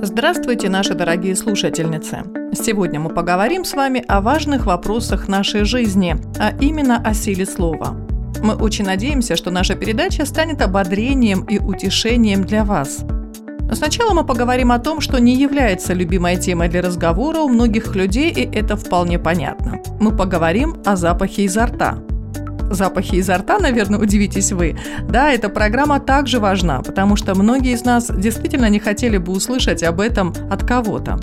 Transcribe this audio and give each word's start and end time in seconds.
Здравствуйте, 0.00 0.68
наши 0.68 0.94
дорогие 0.94 1.34
слушательницы! 1.34 2.22
Сегодня 2.52 3.00
мы 3.00 3.10
поговорим 3.10 3.64
с 3.64 3.74
вами 3.74 4.04
о 4.06 4.20
важных 4.20 4.64
вопросах 4.64 5.26
нашей 5.26 5.64
жизни, 5.64 6.16
а 6.38 6.52
именно 6.60 6.98
о 6.98 7.12
силе 7.14 7.44
слова. 7.44 7.96
Мы 8.40 8.54
очень 8.54 8.84
надеемся, 8.84 9.34
что 9.34 9.50
наша 9.50 9.74
передача 9.74 10.24
станет 10.24 10.62
ободрением 10.62 11.42
и 11.42 11.58
утешением 11.58 12.44
для 12.44 12.64
вас. 12.64 13.00
Но 13.60 13.74
сначала 13.74 14.14
мы 14.14 14.24
поговорим 14.24 14.70
о 14.70 14.78
том, 14.78 15.00
что 15.00 15.18
не 15.18 15.34
является 15.34 15.94
любимой 15.94 16.36
темой 16.36 16.68
для 16.68 16.80
разговора 16.80 17.40
у 17.40 17.48
многих 17.48 17.96
людей, 17.96 18.30
и 18.30 18.48
это 18.56 18.76
вполне 18.76 19.18
понятно. 19.18 19.80
Мы 19.98 20.16
поговорим 20.16 20.76
о 20.84 20.94
запахе 20.94 21.42
изо 21.42 21.66
рта– 21.66 21.98
запахи 22.70 23.16
изо 23.16 23.38
рта, 23.38 23.58
наверное, 23.58 23.98
удивитесь 23.98 24.52
вы. 24.52 24.78
Да, 25.08 25.32
эта 25.32 25.48
программа 25.48 26.00
также 26.00 26.38
важна, 26.40 26.82
потому 26.82 27.16
что 27.16 27.34
многие 27.34 27.72
из 27.72 27.84
нас 27.84 28.10
действительно 28.10 28.68
не 28.68 28.78
хотели 28.78 29.18
бы 29.18 29.32
услышать 29.32 29.82
об 29.82 30.00
этом 30.00 30.34
от 30.50 30.64
кого-то. 30.64 31.18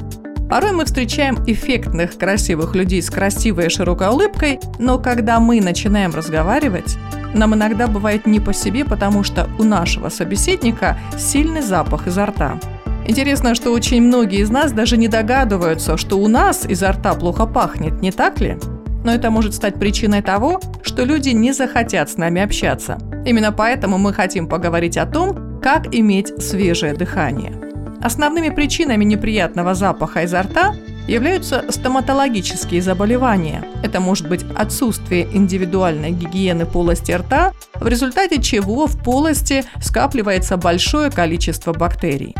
Порой 0.50 0.74
мы 0.74 0.86
встречаем 0.86 1.40
эффектных, 1.48 2.18
красивых 2.18 2.76
людей 2.76 3.02
с 3.02 3.10
красивой 3.10 3.66
и 3.66 3.70
широкой 3.70 4.10
улыбкой, 4.10 4.60
но 4.78 5.00
когда 5.00 5.40
мы 5.40 5.60
начинаем 5.60 6.14
разговаривать, 6.14 6.98
нам 7.34 7.56
иногда 7.56 7.88
бывает 7.88 8.28
не 8.28 8.40
по 8.40 8.54
себе, 8.54 8.86
потому 8.86 9.24
что 9.24 9.50
у 9.58 9.64
нашего 9.64 10.10
собеседника 10.10 10.98
сильный 11.18 11.62
запах 11.62 12.06
изо 12.08 12.28
рта. 12.28 12.60
Интересно, 13.08 13.56
что 13.56 13.72
очень 13.72 14.02
многие 14.02 14.40
из 14.40 14.50
нас 14.50 14.72
даже 14.72 14.98
не 14.98 15.08
догадываются, 15.08 15.98
что 15.98 16.18
у 16.18 16.28
нас 16.28 16.66
изо 16.68 16.92
рта 16.92 17.14
плохо 17.16 17.46
пахнет, 17.46 18.02
не 18.02 18.12
так 18.12 18.40
ли? 18.40 18.58
Но 19.06 19.14
это 19.14 19.30
может 19.30 19.54
стать 19.54 19.76
причиной 19.76 20.24
того, 20.24 20.60
что 20.82 21.06
люди 21.06 21.30
не 21.30 21.54
захотят 21.54 22.10
с 22.10 22.18
нами 22.18 22.42
общаться. 22.42 22.98
Именно 23.24 23.52
поэтому 23.52 24.00
мы 24.00 24.14
хотим 24.14 24.50
поговорить 24.50 24.98
о 24.98 25.06
том, 25.06 25.62
как 25.62 25.94
иметь 25.94 26.34
свежее 26.44 26.94
дыхание. 26.94 27.54
Основными 28.02 28.50
причинами 28.50 29.06
неприятного 29.06 29.76
запаха 29.76 30.24
изо 30.24 30.42
рта 30.42 30.74
являются 31.08 31.64
стоматологические 31.70 32.82
заболевания. 32.82 33.64
Это 33.84 34.00
может 34.00 34.28
быть 34.28 34.44
отсутствие 34.56 35.28
индивидуальной 35.32 36.12
гигиены 36.12 36.66
полости 36.66 37.12
рта, 37.12 37.54
в 37.76 37.88
результате 37.88 38.42
чего 38.42 38.88
в 38.88 39.04
полости 39.04 39.66
скапливается 39.82 40.58
большое 40.58 41.12
количество 41.12 41.74
бактерий. 41.74 42.36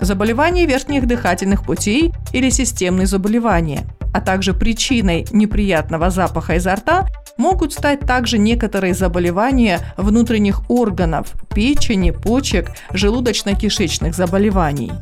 Заболевания 0.00 0.66
верхних 0.66 1.06
дыхательных 1.06 1.64
путей 1.64 2.12
или 2.32 2.50
системные 2.50 3.06
заболевания– 3.06 3.84
а 4.12 4.20
также 4.20 4.54
причиной 4.54 5.26
неприятного 5.32 6.10
запаха 6.10 6.56
изо 6.56 6.74
рта 6.74 7.06
могут 7.36 7.72
стать 7.72 8.00
также 8.00 8.38
некоторые 8.38 8.94
заболевания 8.94 9.80
внутренних 9.96 10.68
органов– 10.70 11.32
печени, 11.54 12.10
почек, 12.10 12.70
желудочно-кишечных 12.92 14.12
заболеваний. 14.12 14.92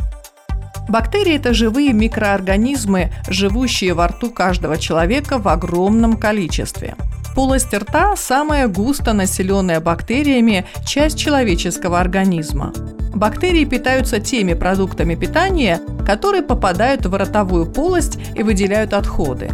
Бактерии– 0.89 1.34
это 1.36 1.53
живые 1.53 1.92
микроорганизмы, 1.92 3.12
живущие 3.29 3.92
во 3.92 4.08
рту 4.08 4.30
каждого 4.30 4.79
человека 4.79 5.39
в 5.39 5.46
огромном 5.48 6.17
количестве. 6.17 6.96
Полость 7.35 7.74
рта– 7.74 8.17
самая 8.17 8.68
густо 8.68 9.12
населенная 9.12 9.80
бактериями 9.80 10.64
часть 10.86 11.18
человеческого 11.18 12.01
организма. 12.01 12.73
Бактерии 13.14 13.67
питаются 13.67 14.18
теми 14.18 14.55
продуктами 14.55 15.14
питания, 15.14 15.80
которые 16.07 16.42
попадают 16.42 17.05
в 17.05 17.14
ротовую 17.14 17.67
полость 17.67 18.18
и 18.35 18.42
выделяют 18.42 18.95
отходы. 18.95 19.51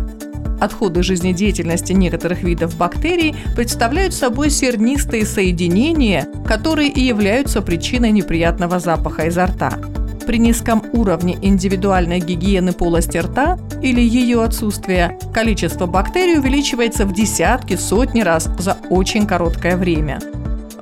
Отходы 0.60 1.02
жизнедеятельности 1.02 1.92
некоторых 1.92 2.42
видов 2.42 2.76
бактерий 2.76 3.34
представляют 3.56 4.14
собой 4.14 4.50
сернистые 4.50 5.26
соединения, 5.26 6.28
которые 6.46 6.88
и 6.88 7.00
являются 7.00 7.60
причиной 7.60 8.12
неприятного 8.12 8.78
запаха 8.78 9.26
изо 9.26 9.46
рта. 9.46 9.78
При 10.26 10.38
низком 10.38 10.82
уровне 10.92 11.38
индивидуальной 11.40 12.20
гигиены 12.20 12.72
полости 12.72 13.18
рта 13.18 13.58
или 13.82 14.00
ее 14.00 14.42
отсутствия 14.42 15.18
количество 15.32 15.86
бактерий 15.86 16.38
увеличивается 16.38 17.04
в 17.04 17.12
десятки, 17.12 17.76
сотни 17.76 18.22
раз 18.22 18.48
за 18.58 18.76
очень 18.90 19.26
короткое 19.26 19.76
время– 19.76 20.20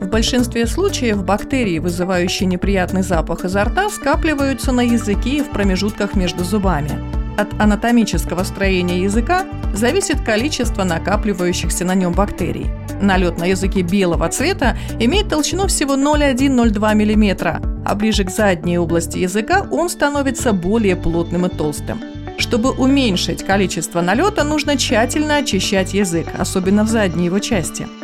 в 0.03 0.09
большинстве 0.09 0.67
случаев 0.67 1.25
бактерии, 1.25 1.79
вызывающие 1.79 2.49
неприятный 2.49 3.03
запах 3.03 3.45
изо 3.45 3.63
рта, 3.63 3.89
скапливаются 3.89 4.73
на 4.73 4.81
языке 4.81 5.37
и 5.37 5.43
в 5.43 5.51
промежутках 5.51 6.17
между 6.17 6.43
зубами. 6.43 7.22
От 7.37 7.61
анатомического 7.61 8.45
строения 8.45 9.03
языка 9.03 9.47
зависит 9.75 10.21
количество 10.21 10.85
накапливающихся 10.85 11.85
на 11.85 11.95
нем 11.95 12.13
бактерий. 12.13 12.67
Налет 13.01 13.39
на 13.39 13.45
языке 13.45 13.83
белого 13.83 14.29
цвета 14.29 14.77
имеет 15.01 15.29
толщину 15.29 15.67
всего 15.67 15.95
0,1-0,2 15.95 16.95
мм, 16.95 17.61
а 17.85 17.95
ближе 17.95 18.25
к 18.25 18.31
задней 18.31 18.79
области 18.79 19.19
языка 19.19 19.67
он 19.71 19.89
становится 19.89 20.53
более 20.53 20.97
плотным 20.97 21.47
и 21.47 21.49
толстым. 21.49 22.01
Чтобы 22.39 22.71
уменьшить 22.71 23.45
количество 23.45 24.01
налета, 24.01 24.45
нужно 24.45 24.77
тщательно 24.77 25.37
очищать 25.37 25.95
язык, 25.95 26.27
особенно 26.39 26.85
в 26.85 26.89
задней 26.89 27.27
его 27.27 27.39
части– 27.39 27.87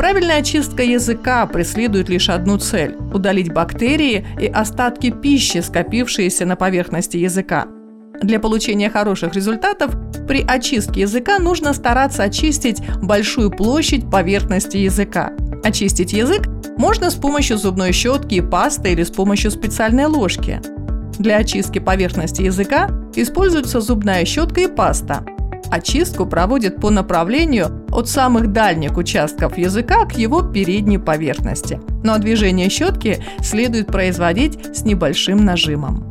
Правильная 0.00 0.38
очистка 0.38 0.82
языка 0.82 1.44
преследует 1.44 2.08
лишь 2.08 2.30
одну 2.30 2.56
цель– 2.56 2.96
удалить 3.12 3.52
бактерии 3.52 4.26
и 4.40 4.46
остатки 4.46 5.10
пищи, 5.10 5.58
скопившиеся 5.58 6.46
на 6.46 6.56
поверхности 6.56 7.18
языка. 7.18 7.66
Для 8.22 8.38
получения 8.38 8.90
хороших 8.90 9.34
результатов 9.34 9.94
при 10.28 10.44
очистке 10.46 11.02
языка 11.02 11.38
нужно 11.38 11.72
стараться 11.72 12.22
очистить 12.22 12.82
большую 13.02 13.50
площадь 13.50 14.10
поверхности 14.10 14.76
языка. 14.76 15.32
Очистить 15.64 16.12
язык 16.12 16.46
можно 16.76 17.10
с 17.10 17.14
помощью 17.14 17.56
зубной 17.56 17.92
щетки 17.92 18.34
и 18.36 18.40
пасты 18.40 18.92
или 18.92 19.04
с 19.04 19.10
помощью 19.10 19.50
специальной 19.50 20.06
ложки. 20.06 20.60
Для 21.18 21.38
очистки 21.38 21.78
поверхности 21.78 22.42
языка 22.42 22.90
используются 23.14 23.80
зубная 23.80 24.24
щетка 24.24 24.60
и 24.62 24.66
паста. 24.66 25.24
Очистку 25.70 26.26
проводят 26.26 26.76
по 26.76 26.90
направлению 26.90 27.86
от 27.90 28.08
самых 28.08 28.52
дальних 28.52 28.96
участков 28.96 29.56
языка 29.56 30.04
к 30.04 30.16
его 30.16 30.42
передней 30.42 30.98
поверхности. 30.98 31.80
Но 32.02 32.18
движение 32.18 32.68
щетки 32.68 33.22
следует 33.40 33.86
производить 33.86 34.76
с 34.76 34.84
небольшим 34.84 35.44
нажимом. 35.44 36.10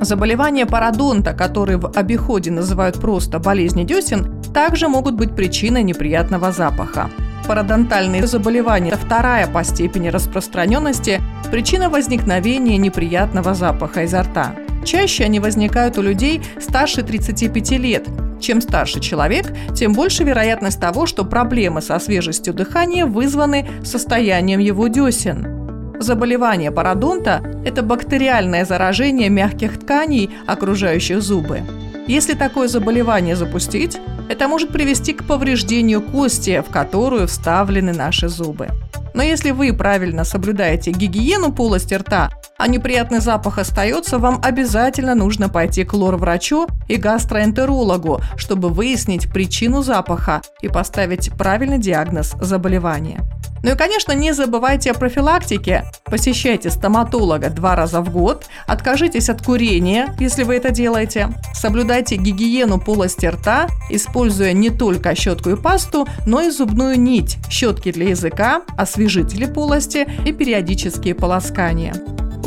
Заболевания 0.00 0.64
пародонта, 0.64 1.34
которые 1.34 1.76
в 1.76 1.92
обиходе 1.94 2.50
называют 2.50 2.98
просто 2.98 3.38
болезни 3.38 3.84
десен, 3.84 4.42
также 4.54 4.88
могут 4.88 5.14
быть 5.14 5.36
причиной 5.36 5.82
неприятного 5.82 6.52
запаха. 6.52 7.10
Пародонтальные 7.46 8.26
заболевания– 8.26 8.88
это 8.92 8.96
вторая 8.96 9.46
по 9.46 9.62
степени 9.62 10.08
распространенности 10.08 11.20
причина 11.50 11.90
возникновения 11.90 12.78
неприятного 12.78 13.52
запаха 13.52 14.04
изо 14.04 14.22
рта. 14.22 14.54
Чаще 14.86 15.24
они 15.24 15.38
возникают 15.38 15.98
у 15.98 16.02
людей 16.02 16.40
старше 16.58 17.02
35 17.02 17.70
лет, 17.72 18.08
чем 18.40 18.62
старше 18.62 19.00
человек, 19.00 19.52
тем 19.74 19.92
больше 19.92 20.24
вероятность 20.24 20.80
того, 20.80 21.04
что 21.04 21.26
проблемы 21.26 21.82
со 21.82 21.98
свежестью 21.98 22.54
дыхания 22.54 23.04
вызваны 23.04 23.68
состоянием 23.84 24.60
его 24.60 24.88
десен. 24.88 25.59
Заболевание 26.00 26.70
пародонта– 26.70 27.42
это 27.66 27.82
бактериальное 27.82 28.64
заражение 28.64 29.28
мягких 29.28 29.78
тканей, 29.78 30.30
окружающих 30.46 31.20
зубы. 31.20 31.60
Если 32.06 32.32
такое 32.32 32.68
заболевание 32.68 33.36
запустить, 33.36 33.98
это 34.30 34.48
может 34.48 34.70
привести 34.70 35.12
к 35.12 35.24
повреждению 35.24 36.00
кости, 36.00 36.64
в 36.66 36.72
которую 36.72 37.28
вставлены 37.28 37.92
наши 37.92 38.28
зубы. 38.28 38.68
Но 39.12 39.22
если 39.22 39.50
вы 39.50 39.74
правильно 39.74 40.24
соблюдаете 40.24 40.90
гигиену 40.90 41.52
полости 41.52 41.92
рта, 41.92 42.30
а 42.56 42.66
неприятный 42.66 43.20
запах 43.20 43.58
остается, 43.58 44.18
вам 44.18 44.40
обязательно 44.42 45.14
нужно 45.14 45.50
пойти 45.50 45.84
к 45.84 45.92
лор-врачу 45.92 46.66
и 46.88 46.96
гастроэнтерологу, 46.96 48.22
чтобы 48.38 48.70
выяснить 48.70 49.30
причину 49.30 49.82
запаха 49.82 50.40
и 50.62 50.68
поставить 50.68 51.30
правильный 51.36 51.78
диагноз 51.78 52.34
заболевания. 52.40 53.20
Ну 53.62 53.72
и, 53.72 53.76
конечно, 53.76 54.12
не 54.12 54.32
забывайте 54.32 54.90
о 54.90 54.94
профилактике. 54.94 55.84
Посещайте 56.04 56.70
стоматолога 56.70 57.50
два 57.50 57.76
раза 57.76 58.00
в 58.00 58.10
год, 58.10 58.46
откажитесь 58.66 59.28
от 59.28 59.42
курения, 59.42 60.14
если 60.18 60.44
вы 60.44 60.56
это 60.56 60.70
делаете. 60.70 61.28
Соблюдайте 61.54 62.16
гигиену 62.16 62.80
полости 62.80 63.26
рта, 63.26 63.68
используя 63.90 64.52
не 64.52 64.70
только 64.70 65.14
щетку 65.14 65.50
и 65.50 65.56
пасту, 65.56 66.06
но 66.26 66.40
и 66.40 66.50
зубную 66.50 66.98
нить, 66.98 67.36
щетки 67.50 67.92
для 67.92 68.10
языка, 68.10 68.62
освежители 68.76 69.46
полости 69.46 70.08
и 70.24 70.32
периодические 70.32 71.14
полоскания 71.14 71.94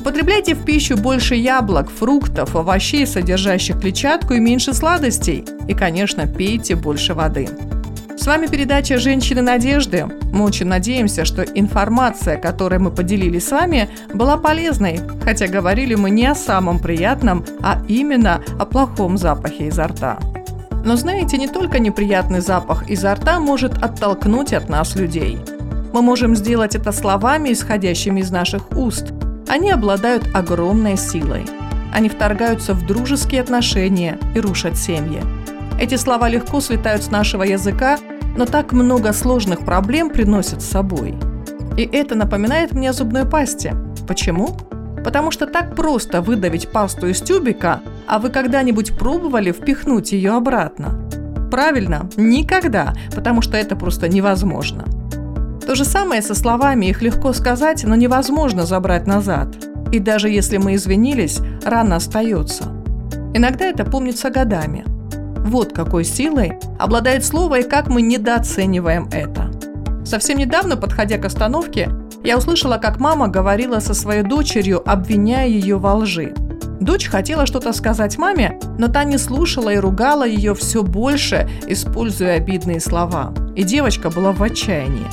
Употребляйте 0.04 0.54
в 0.54 0.65
пищу 0.65 0.98
больше 0.98 1.36
яблок, 1.36 1.89
фруктов, 1.89 2.57
овощей, 2.57 3.07
содержащих 3.07 3.80
клетчатку 3.80 4.33
и 4.33 4.39
меньше 4.42 4.74
сладостей. 4.74 5.45
И, 5.69 5.74
конечно, 5.74 6.27
пейте 6.27 6.75
больше 6.75 7.13
воды. 7.13 7.48
С 8.15 8.27
вами 8.27 8.45
передача 8.45 9.00
«Женщины 9.00 9.42
надежды». 9.42 10.07
Мы 10.31 10.45
очень 10.45 10.68
надеемся, 10.68 11.25
что 11.25 11.42
информация, 11.42 12.38
которой 12.38 12.80
мы 12.80 12.92
поделились 12.92 13.48
с 13.48 13.51
вами, 13.51 13.89
была 14.13 14.38
полезной, 14.38 15.00
хотя 15.24 15.48
говорили 15.48 15.95
мы 15.95 16.12
не 16.12 16.27
о 16.27 16.36
самом 16.36 16.80
приятном, 16.80 17.44
а 17.62 17.81
именно 17.88 18.42
о 18.60 18.65
плохом 18.65 19.18
запахе 19.18 19.68
изо 19.68 19.88
рта. 19.88 20.19
Но 20.86 20.95
знаете, 20.95 21.38
не 21.38 21.48
только 21.48 21.80
неприятный 21.80 22.42
запах 22.42 22.88
изо 22.89 23.15
рта 23.15 23.39
может 23.39 23.83
оттолкнуть 23.83 24.54
от 24.54 24.69
нас 24.69 24.95
людей. 24.95 25.39
Мы 25.92 26.01
можем 26.01 26.36
сделать 26.36 26.75
это 26.75 26.92
словами, 26.92 27.51
исходящими 27.51 28.21
из 28.21 28.31
наших 28.31 28.71
уст. 28.71 29.12
Они 29.48 29.71
обладают 29.71 30.24
огромной 30.33 30.98
силой. 30.98 31.45
Они 31.94 32.10
вторгаются 32.10 32.74
в 32.74 32.86
дружеские 32.86 33.42
отношения 33.42 34.18
и 34.36 34.39
рушат 34.39 34.77
семьи. 34.77 35.21
Эти 35.80 35.96
слова 35.96 36.30
легко 36.30 36.62
слетают 36.62 37.04
с 37.04 37.12
нашего 37.12 37.44
языка, 37.44 37.98
но 38.38 38.46
так 38.46 38.72
много 38.74 39.12
сложных 39.12 39.60
проблем 39.60 40.10
приносят 40.10 40.62
с 40.62 40.70
собой. 40.70 41.16
И 41.78 41.84
это 41.92 42.16
напоминает 42.16 42.74
мне 42.74 42.92
о 42.92 42.94
зубной 42.94 43.25
пасте. 43.25 43.75
Почему? 44.08 44.56
Потому 45.04 45.31
что 45.31 45.48
так 45.48 45.75
просто 45.75 46.22
выдавить 46.22 46.72
пасту 46.72 47.08
из 47.08 47.22
тюбика, 47.22 47.81
а 48.08 48.20
вы 48.20 48.30
когда-нибудь 48.30 48.98
пробовали 48.98 49.52
впихнуть 49.52 50.12
ее 50.12 50.34
обратно? 50.34 51.10
Правильно, 51.52 52.10
никогда, 52.16 52.94
потому 53.14 53.42
что 53.42 53.58
это 53.58 53.75
просто 53.75 54.08
невозможно. 54.08 54.86
То 55.66 55.75
же 55.75 55.86
самое 55.86 56.22
со 56.22 56.36
словами, 56.36 56.88
их 56.88 57.02
легко 57.02 57.34
сказать, 57.34 57.84
но 57.84 57.96
невозможно 57.96 58.66
забрать 58.66 59.08
назад. 59.08 59.56
И 59.92 60.00
даже 60.00 60.30
если 60.30 60.58
мы 60.58 60.75
извинились, 60.75 61.40
рана 61.64 61.98
остается. 61.98 62.66
Иногда 63.34 63.66
это 63.66 63.84
помнится 63.84 64.30
годами– 64.30 64.86
вот 65.44 65.74
какой 65.74 66.04
силой 66.04 66.54
обладает 66.80 67.25
слово 67.25 67.60
и 67.60 67.69
как 67.69 67.88
мы 67.88 68.01
недооцениваем 68.01 69.10
это. 69.12 69.51
Совсем 70.06 70.38
недавно, 70.38 70.78
подходя 70.78 71.18
к 71.18 71.25
остановке, 71.25 71.90
я 72.24 72.38
услышала, 72.38 72.78
как 72.78 73.00
мама 73.00 73.28
говорила 73.28 73.80
со 73.80 73.94
своей 73.94 74.24
дочерью, 74.24 74.81
обвиняя 74.90 75.48
ее 75.48 75.78
во 75.78 75.95
лжи. 75.95 76.34
Дочь 76.80 77.07
хотела 77.07 77.45
что-то 77.45 77.72
сказать 77.74 78.18
маме, 78.18 78.60
но 78.78 78.88
та 78.88 79.04
не 79.04 79.18
слушала 79.18 79.69
и 79.69 79.78
ругала 79.78 80.25
ее 80.25 80.54
все 80.56 80.84
больше, 80.84 81.50
используя 81.68 82.36
обидные 82.36 82.80
слова. 82.80 83.34
И 83.56 83.63
девочка 83.63 84.10
была 84.10 84.31
в 84.31 84.42
отчаянии. 84.42 85.07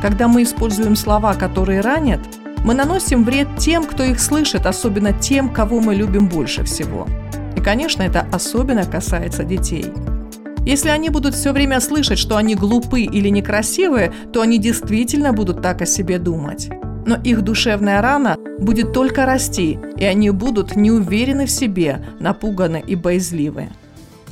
Когда 0.00 0.28
мы 0.28 0.42
используем 0.42 0.96
слова, 0.96 1.34
которые 1.34 1.80
ранят, 1.80 2.20
мы 2.64 2.74
наносим 2.74 3.24
вред 3.24 3.48
тем, 3.58 3.84
кто 3.84 4.02
их 4.02 4.20
слышит, 4.20 4.66
особенно 4.66 5.12
тем, 5.12 5.50
кого 5.50 5.80
мы 5.80 5.94
любим 5.94 6.28
больше 6.28 6.64
всего– 6.64 7.06
конечно, 7.64 8.02
это 8.02 8.26
особенно 8.30 8.84
касается 8.84 9.42
детей. 9.42 9.86
Если 10.66 10.88
они 10.88 11.10
будут 11.10 11.34
все 11.34 11.52
время 11.52 11.80
слышать, 11.80 12.18
что 12.18 12.36
они 12.36 12.54
глупы 12.54 13.00
или 13.00 13.28
некрасивые, 13.28 14.12
то 14.32 14.40
они 14.40 14.58
действительно 14.58 15.32
будут 15.32 15.62
так 15.62 15.82
о 15.82 15.86
себе 15.86 16.18
думать. 16.18 16.70
Но 17.06 17.16
их 17.16 17.42
душевная 17.42 18.00
рана 18.00 18.36
будет 18.58 18.92
только 18.92 19.26
расти, 19.26 19.78
и 19.96 20.04
они 20.04 20.30
будут 20.30 20.76
неуверены 20.76 21.44
в 21.46 21.50
себе, 21.50 22.06
напуганы 22.18 22.82
и 22.86 22.94
боязливы. 22.94 23.68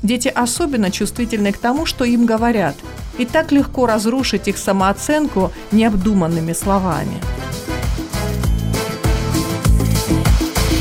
Дети 0.03 0.29
особенно 0.29 0.91
чувствительны 0.91 1.53
к 1.53 1.59
тому, 1.59 1.87
что 1.87 2.05
им 2.05 2.25
говорят, 2.25 2.77
и 3.19 3.27
так 3.27 3.53
легко 3.53 3.87
разрушить 3.87 4.49
их 4.49 4.57
самооценку 4.57 5.53
необдуманными 5.71 6.55
словами. 6.55 7.21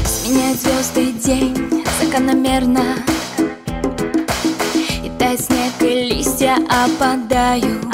Сменяет 0.06 0.62
звезды 0.62 1.12
день 1.12 1.61
закономерно 2.12 2.98
И 5.04 5.10
тает 5.18 5.40
снег, 5.40 5.72
и 5.82 6.14
листья 6.14 6.58
опадают 6.68 7.91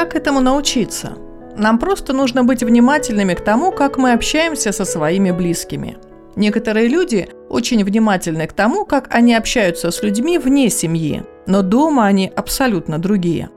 Как 0.00 0.14
этому 0.14 0.40
научиться? 0.40 1.12
Нам 1.58 1.78
просто 1.78 2.14
нужно 2.14 2.42
быть 2.42 2.62
внимательными 2.62 3.34
к 3.34 3.42
тому, 3.42 3.70
как 3.70 3.98
мы 3.98 4.12
общаемся 4.12 4.72
со 4.72 4.86
своими 4.86 5.30
близкими. 5.30 5.98
Некоторые 6.36 6.88
люди 6.88 7.28
очень 7.50 7.84
внимательны 7.84 8.46
к 8.46 8.54
тому, 8.54 8.86
как 8.86 9.14
они 9.14 9.34
общаются 9.34 9.90
с 9.90 10.02
людьми 10.02 10.38
вне 10.38 10.70
семьи, 10.70 11.22
но 11.46 11.60
дома 11.60 12.06
они 12.06 12.32
абсолютно 12.34 12.98
другие. 12.98 13.50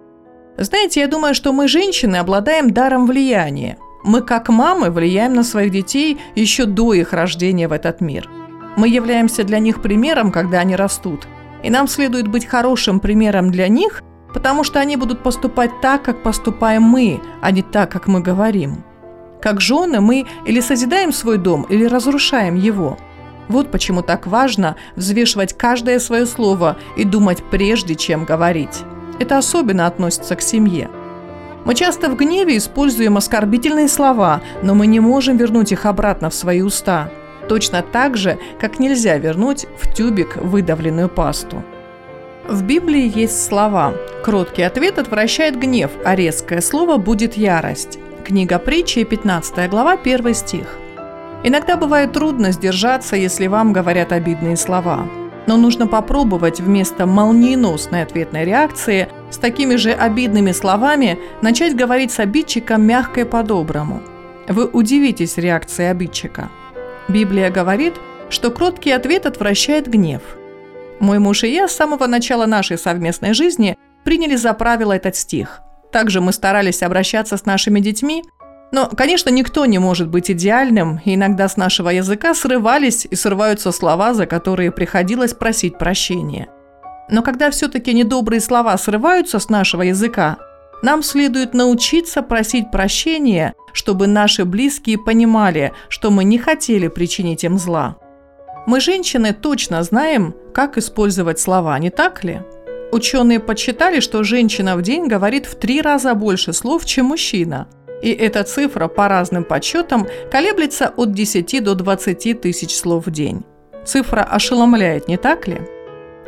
Знаете, 0.58 1.00
я 1.00 1.08
думаю, 1.08 1.34
что 1.34 1.54
мы, 1.54 1.70
женщины, 1.70 2.18
обладаем 2.18 2.72
даром 2.72 3.08
влияния. 3.08 3.78
Мы, 4.04 4.22
как 4.22 4.50
мамы, 4.50 4.90
влияем 4.90 5.36
на 5.36 5.44
своих 5.44 5.72
детей 5.72 6.18
еще 6.36 6.66
до 6.66 6.94
их 6.94 7.14
рождения 7.14 7.70
в 7.70 7.72
этот 7.72 8.02
мир. 8.02 8.30
Мы 8.76 8.90
являемся 8.90 9.46
для 9.46 9.60
них 9.60 9.82
примером, 9.82 10.30
когда 10.30 10.60
они 10.60 10.76
растут. 10.76 11.26
И 11.64 11.70
нам 11.70 11.88
следует 11.88 12.28
быть 12.28 12.46
хорошим 12.46 13.00
примером 13.00 13.50
для 13.50 13.70
них– 13.70 14.04
потому 14.34 14.64
что 14.64 14.80
они 14.80 14.98
будут 14.98 15.22
поступать 15.22 15.72
так, 15.82 16.04
как 16.04 16.24
поступаем 16.24 16.84
мы, 16.84 17.22
а 17.42 17.52
не 17.52 17.62
так, 17.62 17.92
как 17.92 18.08
мы 18.08 18.20
говорим. 18.20 18.84
Как 19.42 19.62
жены 19.62 20.02
мы 20.02 20.26
или 20.46 20.60
созидаем 20.60 21.12
свой 21.12 21.38
дом, 21.38 21.64
или 21.70 21.86
разрушаем 21.86 22.56
его. 22.56 22.98
Вот 23.50 23.72
почему 23.72 24.02
так 24.02 24.26
важно 24.26 24.78
взвешивать 24.96 25.54
каждое 25.54 26.00
свое 26.00 26.26
слово 26.26 26.78
и 26.98 27.04
думать 27.04 27.44
прежде, 27.52 27.96
чем 27.96 28.26
говорить. 28.26 28.84
Это 29.20 29.38
особенно 29.38 29.86
относится 29.86 30.36
к 30.36 30.42
семье. 30.42 30.90
Мы 31.66 31.76
часто 31.76 32.10
в 32.10 32.16
гневе 32.16 32.58
используем 32.58 33.16
оскорбительные 33.16 33.88
слова, 33.88 34.42
но 34.64 34.76
мы 34.76 34.88
не 34.88 35.00
можем 35.00 35.38
вернуть 35.38 35.72
их 35.72 35.86
обратно 35.86 36.30
в 36.30 36.34
свои 36.34 36.62
уста. 36.62 37.10
Точно 37.48 37.82
так 37.82 38.18
же, 38.18 38.40
как 38.60 38.80
нельзя 38.80 39.18
вернуть 39.18 39.66
в 39.78 39.94
тюбик 39.94 40.38
выдавленную 40.38 41.10
пасту. 41.10 41.64
В 42.48 42.62
Библии 42.64 43.10
есть 43.16 43.46
слова 43.46 43.94
«Кроткий 44.22 44.64
ответ 44.64 45.00
отвращает 45.00 45.58
гнев, 45.58 45.92
а 46.04 46.14
резкое 46.14 46.60
слово 46.60 46.98
будет 46.98 47.38
ярость». 47.38 48.00
Книга 48.26 48.60
притчи, 48.60 49.06
15 49.06 49.70
глава, 49.70 49.94
1 49.94 50.34
стих. 50.34 50.78
Иногда 51.46 51.78
бывает 51.78 52.12
трудно 52.12 52.52
сдержаться, 52.52 53.16
если 53.16 53.48
вам 53.48 53.72
говорят 53.72 54.12
обидные 54.12 54.58
слова. 54.58 55.08
Но 55.48 55.56
нужно 55.56 55.88
попробовать 55.88 56.60
вместо 56.60 57.06
молниеносной 57.06 58.04
ответной 58.04 58.44
реакции 58.44 59.08
с 59.32 59.38
такими 59.38 59.78
же 59.78 59.92
обидными 59.92 60.52
словами 60.52 61.20
начать 61.42 61.78
говорить 61.78 62.12
с 62.12 62.20
обидчиком 62.20 62.82
мягко 62.82 63.22
и 63.22 63.24
по-доброму. 63.24 64.02
Вы 64.50 64.66
удивитесь 64.66 65.38
реакции 65.38 65.86
обидчика. 65.86 66.50
Библия 67.08 67.50
говорит, 67.50 67.94
что 68.30 68.52
кроткий 68.52 68.92
ответ 68.92 69.26
отвращает 69.26 69.88
гнев– 69.88 70.22
мой 71.00 71.20
муж 71.20 71.44
и 71.44 71.54
я 71.54 71.68
с 71.68 71.76
самого 71.76 72.08
начала 72.08 72.46
нашей 72.46 72.78
совместной 72.78 73.34
жизни 73.34 73.78
приняли 74.04 74.36
за 74.36 74.54
правило 74.54 74.94
этот 74.94 75.16
стих. 75.16 75.62
Также 75.92 76.22
мы 76.22 76.34
старались 76.34 76.84
обращаться 76.84 77.38
с 77.38 77.46
нашими 77.46 77.80
детьми, 77.80 78.24
но, 78.72 78.90
конечно, 78.90 79.30
никто 79.30 79.66
не 79.68 79.78
может 79.78 80.10
быть 80.10 80.32
идеальным, 80.32 81.00
и 81.06 81.14
иногда 81.14 81.48
с 81.48 81.58
нашего 81.58 81.90
языка 81.90 82.34
срывались 82.34 83.06
и 83.06 83.16
срываются 83.16 83.72
слова, 83.72 84.16
за 84.16 84.26
которые 84.26 84.72
приходилось 84.72 85.34
просить 85.34 85.78
прощения. 85.78 86.50
Но 87.10 87.22
когда 87.22 87.52
все-таки 87.52 87.94
недобрые 87.94 88.42
слова 88.42 88.76
срываются 88.78 89.38
с 89.38 89.50
нашего 89.50 89.84
языка, 89.84 90.38
нам 90.82 91.04
следует 91.04 91.54
научиться 91.54 92.24
просить 92.24 92.72
прощения, 92.72 93.54
чтобы 93.74 94.08
наши 94.08 94.44
близкие 94.44 94.98
понимали, 94.98 95.74
что 95.88 96.10
мы 96.10 96.24
не 96.24 96.40
хотели 96.40 96.88
причинить 96.88 97.44
им 97.44 97.60
зла. 97.60 97.98
Мы, 98.66 98.80
женщины, 98.80 99.34
точно 99.34 99.84
знаем, 99.84 100.34
как 100.54 100.78
использовать 100.78 101.40
слова, 101.40 101.78
не 101.80 101.90
так 101.90 102.24
ли? 102.24 102.42
Ученые 102.92 103.40
подсчитали, 103.40 104.00
что 104.00 104.24
женщина 104.24 104.78
в 104.78 104.84
день 104.84 105.08
говорит 105.08 105.48
в 105.48 105.56
три 105.56 105.82
раза 105.82 106.14
больше 106.14 106.54
слов, 106.54 106.86
чем 106.86 107.08
мужчина. 107.08 107.68
И 108.04 108.12
эта 108.12 108.44
цифра 108.44 108.88
по 108.88 109.08
разным 109.08 109.44
подсчетам 109.44 110.08
колеблется 110.32 110.94
от 110.96 111.12
10 111.12 111.64
до 111.64 111.74
20 111.74 112.42
тысяч 112.42 112.76
слов 112.76 113.08
в 113.08 113.12
день. 113.12 113.44
Цифра 113.84 114.22
ошеломляет, 114.22 115.08
не 115.08 115.18
так 115.18 115.48
ли? 115.48 115.62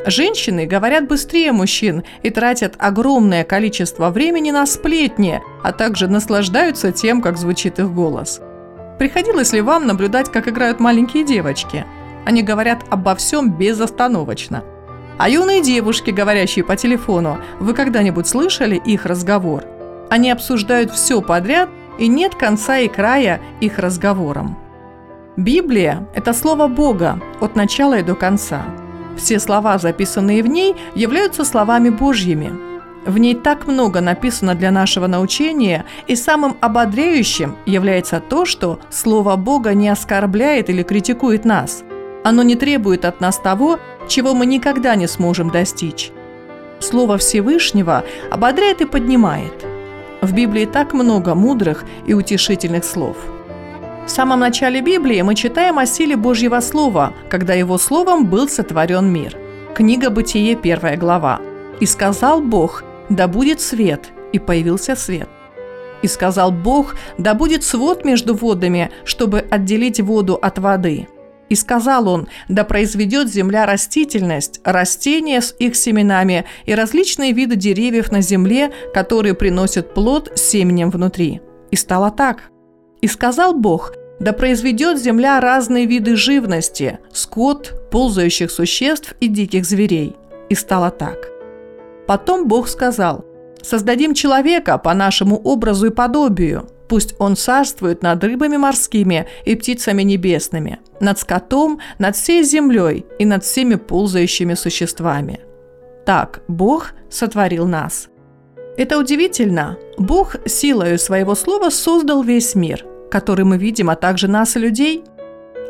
Женщины 0.08 0.66
говорят 0.66 1.08
быстрее 1.08 1.52
мужчин 1.52 2.04
и 2.24 2.30
тратят 2.30 2.76
огромное 2.80 3.44
количество 3.44 4.10
времени 4.10 4.52
на 4.52 4.66
сплетни, 4.66 5.42
а 5.64 5.72
также 5.72 6.08
наслаждаются 6.08 6.92
тем, 6.92 7.22
как 7.22 7.38
звучит 7.38 7.80
их 7.80 7.92
голос. 7.92 8.42
Приходилось 8.98 9.54
ли 9.54 9.62
вам 9.62 9.86
наблюдать, 9.88 10.32
как 10.32 10.48
играют 10.48 10.80
маленькие 10.80 11.24
девочки– 11.24 11.86
они 12.26 12.42
говорят 12.42 12.84
обо 12.90 13.16
всем 13.16 13.52
безостановочно. 13.52 14.64
А 15.18 15.30
юные 15.30 15.62
девушки, 15.62 16.12
говорящие 16.12 16.66
по 16.66 16.76
телефону, 16.76 17.38
вы 17.60 17.74
когда-нибудь 17.74 18.28
слышали 18.28 18.76
их 18.76 19.06
разговор? 19.06 19.64
Они 20.10 20.30
обсуждают 20.30 20.92
все 20.92 21.22
подряд, 21.22 21.70
и 21.98 22.08
нет 22.08 22.36
конца 22.36 22.80
и 22.80 22.90
края 22.90 23.40
их 23.62 23.80
разговорам. 23.80 24.58
Библия– 25.38 26.08
это 26.14 26.34
слово 26.34 26.68
Бога 26.68 27.22
от 27.40 27.56
начала 27.56 28.00
и 28.00 28.04
до 28.04 28.16
конца. 28.16 28.66
Все 29.16 29.40
слова, 29.40 29.78
записанные 29.78 30.44
в 30.44 30.48
ней, 30.48 30.76
являются 30.96 31.46
словами 31.46 31.90
Божьими. 31.90 32.52
В 33.06 33.18
ней 33.18 33.36
так 33.36 33.68
много 33.68 34.02
написано 34.02 34.56
для 34.56 34.72
нашего 34.72 35.08
научения, 35.08 35.86
и 36.08 36.16
самым 36.16 36.58
ободряющим 36.60 37.56
является 37.66 38.20
то, 38.20 38.46
что 38.46 38.80
Слово 38.90 39.36
Бога 39.38 39.74
не 39.74 39.88
оскорбляет 39.88 40.70
или 40.70 40.84
критикует 40.84 41.46
нас– 41.46 41.84
оно 42.26 42.42
не 42.42 42.56
требует 42.56 43.06
от 43.06 43.22
нас 43.22 43.38
того, 43.38 43.80
чего 44.08 44.34
мы 44.34 44.48
никогда 44.48 44.96
не 44.96 45.08
сможем 45.08 45.52
достичь. 45.52 46.12
Слово 46.80 47.20
Всевышнего 47.20 48.04
ободряет 48.32 48.82
и 48.82 48.86
поднимает. 48.86 49.54
В 50.22 50.34
Библии 50.34 50.66
так 50.66 50.94
много 50.94 51.36
мудрых 51.36 51.86
и 52.08 52.16
утешительных 52.16 52.84
слов. 52.84 53.16
В 54.08 54.10
самом 54.10 54.40
начале 54.40 54.82
Библии 54.82 55.22
мы 55.22 55.36
читаем 55.36 55.78
о 55.78 55.86
силе 55.86 56.16
Божьего 56.16 56.60
Слова, 56.62 57.14
когда 57.30 57.54
Его 57.54 57.78
Словом 57.78 58.26
был 58.26 58.50
сотворен 58.50 59.06
мир. 59.06 59.38
Книга 59.76 60.10
Бытие, 60.10 60.56
первая 60.56 60.98
глава. 60.98 61.42
«И 61.80 61.86
сказал 61.86 62.42
Бог, 62.42 62.84
да 63.08 63.28
будет 63.28 63.62
свет, 63.62 64.10
и 64.34 64.40
появился 64.40 64.96
свет. 64.96 65.30
И 66.02 66.08
сказал 66.08 66.52
Бог, 66.52 66.96
да 67.20 67.36
будет 67.36 67.64
свод 67.64 68.04
между 68.04 68.34
водами, 68.34 68.90
чтобы 69.04 69.46
отделить 69.52 70.00
воду 70.00 70.40
от 70.42 70.58
воды. 70.58 71.08
И 71.50 71.56
сказал 71.56 72.08
он, 72.08 72.28
да 72.50 72.64
произведет 72.64 73.30
земля 73.30 73.66
растительность, 73.66 74.62
растения 74.64 75.42
с 75.42 75.56
их 75.60 75.76
семенами 75.76 76.46
и 76.66 76.74
различные 76.74 77.34
виды 77.34 77.56
деревьев 77.56 78.12
на 78.12 78.22
земле, 78.22 78.72
которые 78.94 79.36
приносят 79.36 79.94
плод 79.94 80.32
с 80.36 80.42
семенем 80.42 80.90
внутри. 80.90 81.42
И 81.72 81.76
стало 81.76 82.10
так. 82.10 82.50
И 83.02 83.08
сказал 83.08 83.54
Бог, 83.54 83.94
да 84.20 84.34
произведет 84.34 84.98
земля 84.98 85.40
разные 85.40 85.86
виды 85.86 86.16
живности, 86.16 87.00
скот, 87.12 87.90
ползающих 87.92 88.50
существ 88.50 89.16
и 89.20 89.28
диких 89.28 89.66
зверей. 89.66 90.16
И 90.50 90.56
стало 90.56 90.90
так. 90.90 91.18
Потом 92.08 92.48
Бог 92.48 92.68
сказал, 92.68 93.26
создадим 93.62 94.14
человека 94.14 94.78
по 94.78 94.94
нашему 94.94 95.38
образу 95.38 95.88
и 95.88 95.92
подобию, 95.92 96.70
Пусть 96.88 97.16
он 97.20 97.36
царствует 97.36 98.04
над 98.04 98.24
рыбами 98.24 98.58
морскими 98.58 99.28
и 99.44 99.56
птицами 99.56 100.04
небесными, 100.04 100.80
над 101.00 101.20
скотом, 101.20 101.80
над 102.00 102.16
всей 102.16 102.44
землей 102.44 103.06
и 103.20 103.26
над 103.26 103.44
всеми 103.44 103.76
ползающими 103.76 104.54
существами. 104.54 105.40
Так 106.06 106.42
Бог 106.48 106.94
сотворил 107.10 107.66
нас. 107.66 108.10
Это 108.78 109.00
удивительно. 109.00 109.78
Бог 109.98 110.36
силою 110.46 111.00
своего 111.00 111.34
слова 111.34 111.70
создал 111.70 112.24
весь 112.24 112.56
мир, 112.56 112.86
который 113.10 113.46
мы 113.46 113.58
видим, 113.58 113.90
а 113.90 113.96
также 113.96 114.28
нас 114.28 114.56
и 114.56 114.60
людей. 114.60 115.04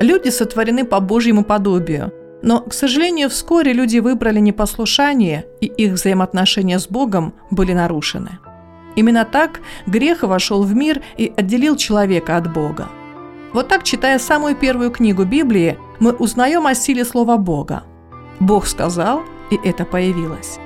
Люди 0.02 0.30
сотворены 0.30 0.84
по 0.84 1.00
Божьему 1.00 1.46
подобию, 1.46 2.12
но, 2.42 2.62
к 2.62 2.74
сожалению, 2.74 3.30
вскоре 3.30 3.74
люди 3.74 4.00
выбрали 4.00 4.40
непослушание, 4.40 5.46
и 5.62 5.68
их 5.68 5.94
взаимоотношения 5.94 6.80
с 6.80 6.88
Богом 6.88 7.34
были 7.50 7.74
нарушены. 7.74 8.40
Именно 8.96 9.26
так 9.26 9.62
грех 9.86 10.24
вошел 10.24 10.64
в 10.64 10.74
мир 10.74 11.02
и 11.18 11.34
отделил 11.36 11.76
человека 11.76 12.38
от 12.38 12.52
Бога. 12.52 12.88
Вот 13.54 13.68
так, 13.68 13.84
читая 13.84 14.20
самую 14.20 14.56
первую 14.56 14.92
книгу 14.92 15.24
Библии, 15.24 15.78
мы 16.00 16.12
узнаем 16.12 16.68
о 16.68 16.76
силе 16.76 17.06
слова 17.06 17.38
Бога. 17.38 17.84
Бог 18.40 18.68
сказал, 18.68 19.24
и 19.50 19.60
это 19.64 19.86
появилось. 19.86 20.60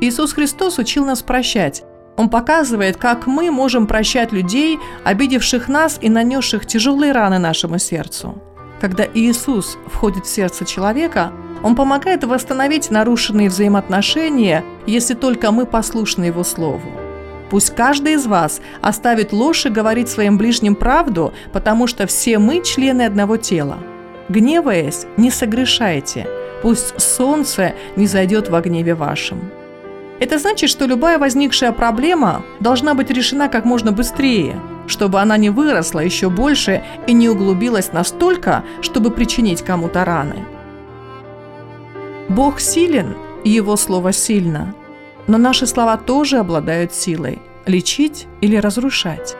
Иисус 0.00 0.32
Христос 0.32 0.78
учил 0.78 1.04
нас 1.04 1.22
прощать. 1.22 1.82
Он 2.16 2.28
показывает, 2.28 2.96
как 2.96 3.26
мы 3.26 3.50
можем 3.50 3.86
прощать 3.86 4.32
людей, 4.32 4.78
обидевших 5.02 5.68
нас 5.68 5.98
и 6.00 6.08
нанесших 6.08 6.66
тяжелые 6.66 7.12
раны 7.12 7.38
нашему 7.38 7.78
сердцу. 7.78 8.40
Когда 8.80 9.04
Иисус 9.14 9.78
входит 9.86 10.26
в 10.26 10.28
сердце 10.28 10.64
человека, 10.64 11.32
Он 11.62 11.74
помогает 11.74 12.22
восстановить 12.22 12.90
нарушенные 12.90 13.48
взаимоотношения, 13.48 14.64
если 14.86 15.14
только 15.14 15.50
мы 15.50 15.66
послушны 15.66 16.24
Его 16.24 16.44
Слову. 16.44 17.03
Пусть 17.50 17.74
каждый 17.74 18.14
из 18.14 18.26
вас 18.26 18.60
оставит 18.80 19.32
ложь 19.32 19.66
и 19.66 19.70
говорит 19.70 20.08
своим 20.08 20.38
ближним 20.38 20.74
правду, 20.74 21.32
потому 21.52 21.86
что 21.86 22.06
все 22.06 22.38
мы 22.38 22.62
члены 22.62 23.02
одного 23.02 23.36
тела. 23.36 23.78
Гневаясь, 24.28 25.06
не 25.16 25.30
согрешайте, 25.30 26.26
пусть 26.62 27.00
солнце 27.00 27.74
не 27.96 28.06
зайдет 28.06 28.48
во 28.48 28.60
гневе 28.60 28.94
вашем. 28.94 29.50
Это 30.20 30.38
значит, 30.38 30.70
что 30.70 30.86
любая 30.86 31.18
возникшая 31.18 31.72
проблема 31.72 32.44
должна 32.60 32.94
быть 32.94 33.10
решена 33.10 33.48
как 33.48 33.64
можно 33.64 33.92
быстрее, 33.92 34.58
чтобы 34.86 35.20
она 35.20 35.36
не 35.36 35.50
выросла 35.50 36.00
еще 36.00 36.30
больше 36.30 36.82
и 37.06 37.12
не 37.12 37.28
углубилась 37.28 37.92
настолько, 37.92 38.64
чтобы 38.80 39.10
причинить 39.10 39.62
кому-то 39.62 40.04
раны. 40.04 40.44
Бог 42.28 42.60
силен, 42.60 43.16
и 43.44 43.50
Его 43.50 43.76
Слово 43.76 44.12
сильно– 44.12 44.74
но 45.26 45.38
наши 45.38 45.66
слова 45.66 45.96
тоже 45.96 46.38
обладают 46.38 46.92
силой– 46.92 47.40
лечить 47.66 48.26
или 48.40 48.56
разрушать. 48.56 49.36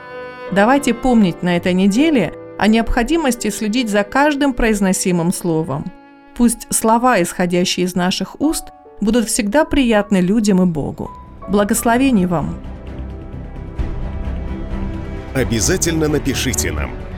Давайте 0.52 0.94
помнить 0.94 1.42
на 1.42 1.56
этой 1.56 1.74
неделе 1.74 2.34
о 2.58 2.66
необходимости 2.66 3.50
следить 3.50 3.90
за 3.90 4.04
каждым 4.04 4.54
произносимым 4.54 5.32
словом. 5.32 5.84
Пусть 6.36 6.66
слова, 6.70 7.22
исходящие 7.22 7.86
из 7.86 7.94
наших 7.94 8.40
уст, 8.40 8.68
будут 9.00 9.28
всегда 9.28 9.64
приятны 9.64 10.20
людям 10.20 10.62
и 10.62 10.66
Богу. 10.66 11.10
Благословений 11.48 12.26
вам! 12.26 12.56
Обязательно 15.34 16.08
напишите 16.08 16.70
нам– 16.72 16.90